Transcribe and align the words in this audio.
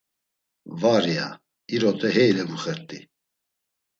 “Var…” 0.81 1.03
ya; 1.15 1.27
“İrote 1.73 2.09
hey 2.15 2.27
elevuxert̆i.” 2.31 2.99